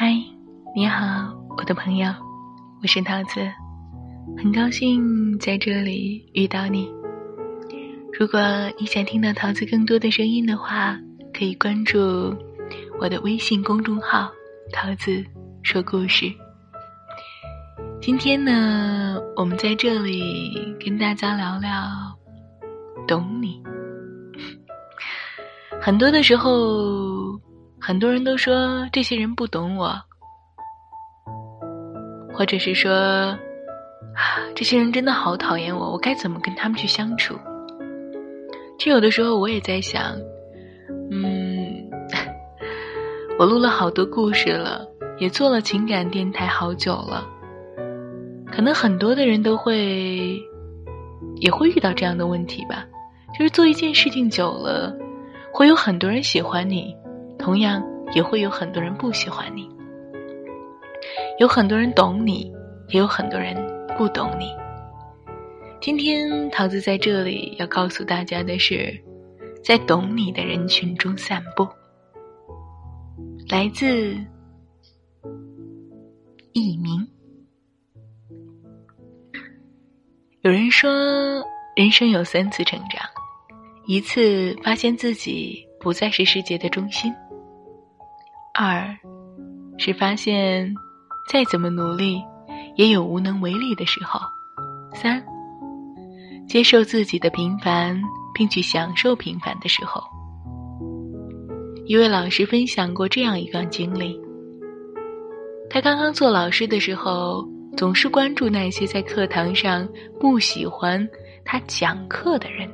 [0.00, 0.14] 嗨，
[0.76, 2.08] 你好，我的朋友，
[2.80, 3.40] 我是桃子，
[4.36, 6.88] 很高兴在这里遇到你。
[8.16, 8.40] 如果
[8.78, 10.96] 你想听到桃子更多的声音的话，
[11.36, 11.98] 可以关注
[13.00, 14.30] 我的微信公众号
[14.72, 15.20] “桃子
[15.64, 16.32] 说故事”。
[18.00, 21.68] 今天呢，我们在这里跟大家聊聊
[23.08, 23.60] 懂你。
[25.80, 27.07] 很多的时候，
[27.80, 29.94] 很多人都说这些人不懂我，
[32.32, 33.38] 或者是说，啊，
[34.54, 37.34] 这些人真的好讨厌我，我该怎么跟他们去相处？
[38.78, 40.16] 其实有的时候我也在想，
[41.10, 41.88] 嗯，
[43.38, 44.86] 我录了好多故事了，
[45.18, 47.26] 也做了情感电台好久了，
[48.52, 50.40] 可能很多的人都会，
[51.36, 52.84] 也会遇到这样的问题吧，
[53.38, 54.94] 就是做一件事情久了。
[55.50, 56.94] 会有很多人喜欢你，
[57.48, 59.66] 同样也会有很多人不喜欢你。
[61.38, 62.52] 有很多人懂你，
[62.90, 63.56] 也有很多人
[63.96, 64.54] 不懂你。
[65.80, 68.94] 今天桃子在这里要告诉大家的是，
[69.64, 71.66] 在懂你的人群中散步。
[73.48, 74.14] 来自
[76.52, 77.08] 佚名。
[80.42, 80.90] 有人说，
[81.74, 83.02] 人生有三次成长。
[83.86, 87.10] 一次发现自己不再是世界的中心，
[88.60, 88.84] 二
[89.78, 90.74] 是发现
[91.30, 92.20] 再怎么努力
[92.74, 94.18] 也有无能为力的时候，
[94.92, 95.24] 三
[96.48, 97.96] 接受自己的平凡
[98.34, 100.02] 并去享受平凡的时候。
[101.86, 104.20] 一位老师分享过这样一段经历：
[105.70, 111.08] 他刚刚做老师的时候，总是关注那些在课堂上不喜欢
[111.44, 112.68] 他讲课的人。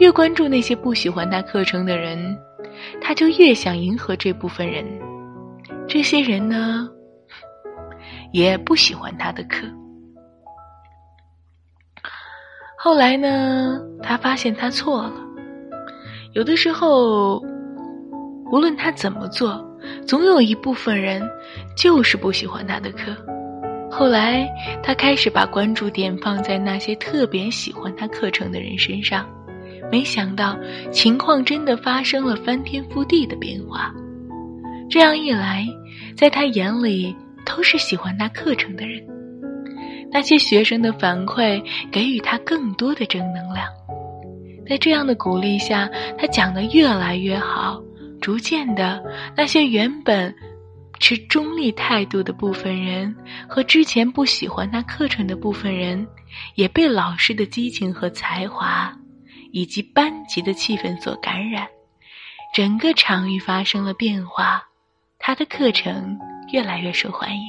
[0.00, 2.36] 越关注那些不喜欢他课程的人，
[3.00, 4.84] 他就越想迎合这部分人。
[5.88, 6.88] 这些人呢，
[8.32, 9.66] 也不喜欢他的课。
[12.78, 15.12] 后来呢，他发现他错了。
[16.32, 17.40] 有的时候，
[18.50, 19.62] 无论他怎么做，
[20.06, 21.22] 总有一部分人
[21.76, 23.14] 就是不喜欢他的课。
[23.90, 24.48] 后来，
[24.82, 29.28] 他开始把关注点放在那些特别喜欢他课程的人身上。
[29.90, 30.58] 没想到
[30.92, 33.92] 情况真的发生了翻天覆地的变化。
[34.88, 35.66] 这样一来，
[36.16, 37.14] 在他眼里
[37.44, 39.02] 都是喜欢他课程的人。
[40.12, 41.62] 那些学生的反馈
[41.92, 43.66] 给予他更多的正能量。
[44.68, 47.80] 在这样的鼓励下，他讲得越来越好。
[48.20, 49.02] 逐渐的，
[49.36, 50.34] 那些原本
[50.98, 53.14] 持中立态度的部分人
[53.48, 56.06] 和之前不喜欢他课程的部分人，
[56.54, 58.92] 也被老师的激情和才华。
[59.52, 61.68] 以及班级的气氛所感染，
[62.54, 64.68] 整个场域发生了变化，
[65.18, 66.18] 他的课程
[66.52, 67.42] 越来越受欢迎。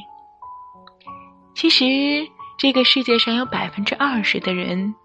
[1.53, 1.85] 其实，
[2.57, 4.95] 这个世界上有百分之二十的人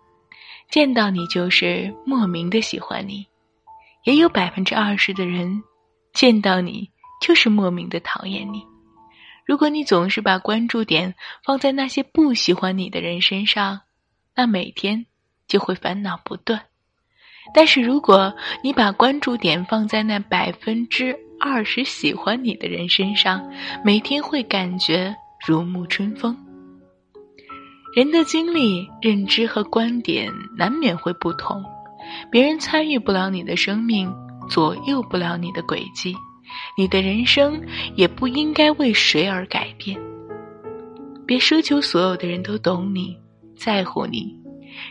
[0.71, 3.27] 见到你就是莫名的喜欢你，
[4.05, 5.63] 也有百分之二十的人
[6.13, 6.91] 见到你
[7.21, 8.65] 就是莫名的讨厌你。
[9.45, 11.15] 如果你总是把关注点
[11.45, 13.83] 放在那些不喜欢你的人身上，
[14.35, 15.07] 那每天
[15.47, 16.65] 就会烦恼不断。
[17.55, 23.43] 但是，如果你把关注点放在那百分之二十喜欢你的人身上，
[23.85, 25.15] 每天会感觉
[25.47, 26.37] 如沐春风。
[27.95, 31.65] 人的经历、认知和观点难免会不同，
[32.31, 34.13] 别人参与不了你的生命，
[34.51, 36.15] 左右不了你的轨迹，
[36.77, 37.59] 你的人生
[37.95, 39.99] 也不应该为谁而改变。
[41.27, 43.17] 别奢求所有的人都懂你、
[43.57, 44.37] 在乎你，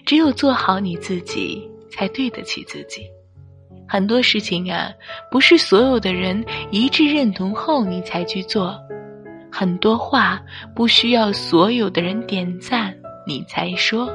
[0.03, 1.61] 只有做好你自己。
[1.89, 3.07] 才对得起自己。
[3.87, 4.91] 很多事情啊，
[5.29, 8.73] 不是所有的人一致认同后你才去做；
[9.51, 10.41] 很多话
[10.75, 12.95] 不需要所有的人点赞
[13.27, 14.09] 你才说。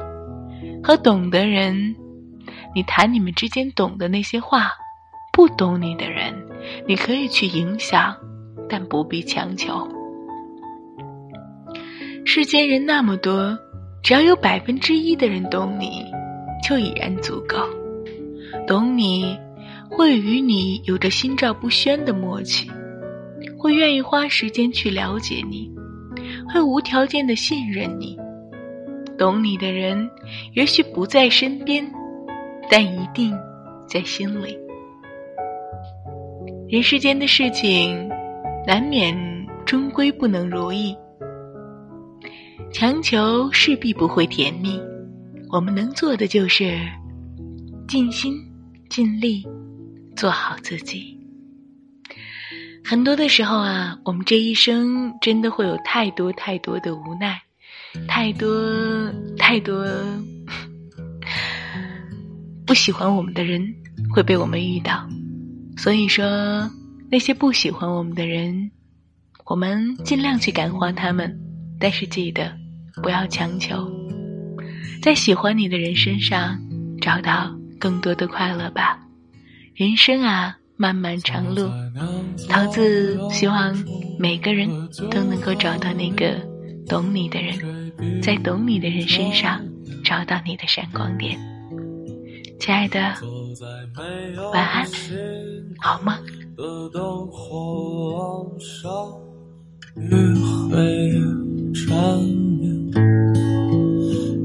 [0.83, 1.95] 和懂的人，
[2.75, 4.67] 你谈你们之间懂的那些话；
[5.31, 6.33] 不懂你的人，
[6.85, 8.15] 你可以去影响，
[8.67, 9.87] 但不必强求。
[12.25, 13.57] 世间人那么多，
[14.03, 16.05] 只要有百分之一的人懂你。
[16.61, 17.57] 就已然足够，
[18.67, 19.37] 懂你，
[19.89, 22.69] 会与你有着心照不宣的默契，
[23.57, 25.71] 会愿意花时间去了解你，
[26.53, 28.17] 会无条件的信任你。
[29.17, 30.09] 懂你的人，
[30.53, 31.85] 也许不在身边，
[32.69, 33.37] 但一定
[33.87, 34.57] 在心里。
[36.67, 38.09] 人世间的事情，
[38.65, 39.15] 难免
[39.65, 40.95] 终归不能如意，
[42.71, 44.79] 强求势必不会甜蜜。
[45.51, 46.79] 我们能做的就是
[47.85, 48.33] 尽心
[48.89, 49.45] 尽力
[50.15, 51.19] 做好自己。
[52.85, 57.37] 很多的时候啊，我们这一生真的会有太多太多的无奈，
[58.07, 59.85] 太多太多
[62.65, 63.61] 不喜欢我们的人
[64.09, 65.05] 会被我们遇到。
[65.75, 66.25] 所以说，
[67.09, 68.71] 那些不喜欢我们的人，
[69.45, 71.37] 我们尽量去感化他们，
[71.77, 72.53] 但是记得
[73.03, 73.91] 不要强求，
[75.01, 76.59] 在喜欢你的人身上
[77.01, 78.99] 找到更多的快乐吧。
[79.75, 80.57] 人生啊。
[80.77, 81.69] 漫漫长路，
[82.49, 83.77] 桃子希望
[84.17, 84.67] 每个人
[85.11, 86.35] 都能够找到那个
[86.87, 89.61] 懂你的人，在懂你的人身上
[90.03, 91.37] 找到你的闪光点。
[92.59, 92.99] 亲爱的，
[94.51, 94.87] 晚安，
[95.77, 96.17] 好梦。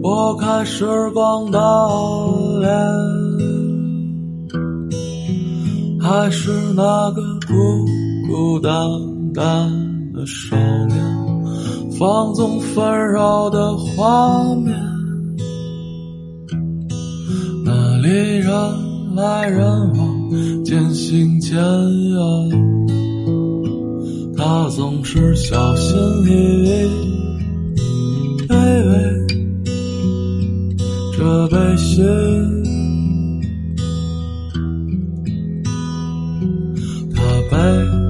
[0.06, 1.58] 拨开时光的
[2.60, 2.70] 脸。
[6.00, 7.52] 还是那个孤
[8.28, 8.70] 孤单
[9.34, 9.68] 单
[10.12, 10.56] 的少
[10.86, 10.96] 年，
[11.98, 14.76] 放纵纷扰的画面，
[17.64, 18.08] 那里
[18.38, 18.52] 人
[19.16, 19.66] 来人
[19.98, 20.30] 往，
[20.64, 22.16] 渐行渐远。
[24.36, 25.98] 他总是小心
[26.28, 26.30] 翼
[26.62, 27.15] 翼，
[31.76, 32.04] 这悲心。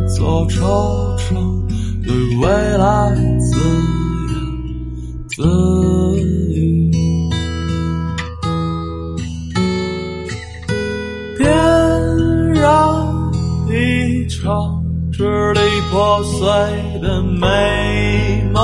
[0.09, 1.35] 惆怅，
[2.05, 2.09] 对
[2.39, 2.45] 未
[2.79, 2.85] 来
[3.41, 3.57] 自
[4.29, 4.35] 言
[5.29, 5.43] 自
[6.23, 6.25] 语。
[11.37, 11.45] 点
[12.55, 12.63] 燃
[13.69, 13.73] 一
[14.29, 15.61] 场支离
[15.91, 16.39] 破碎
[17.01, 17.45] 的美
[18.53, 18.61] 梦，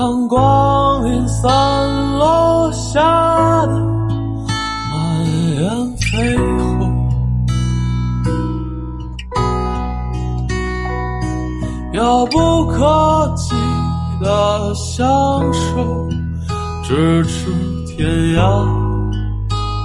[0.00, 3.02] 看光阴散落下
[3.66, 3.72] 的
[4.90, 5.26] 满
[5.56, 7.08] 眼飞鸿。
[11.92, 13.54] 遥不可及
[14.22, 15.06] 的相
[15.52, 16.08] 守，
[16.82, 17.52] 咫尺
[17.86, 18.08] 天
[18.38, 18.40] 涯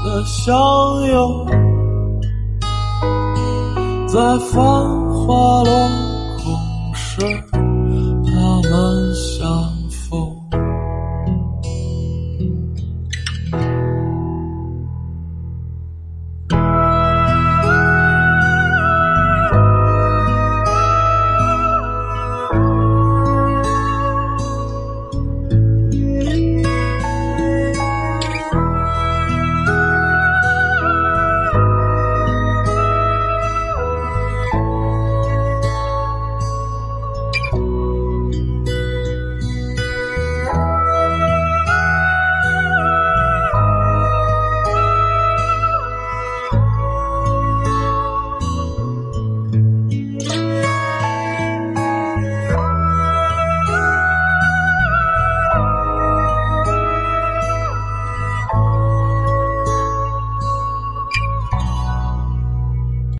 [0.05, 0.55] 的相
[1.07, 1.45] 拥，
[4.07, 4.61] 在繁
[5.11, 5.89] 华落
[6.37, 7.54] 空时。